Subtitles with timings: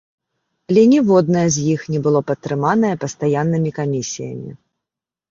[0.69, 4.51] Але ніводнае з іх не было падтрыманае пастаяннымі камісіямі.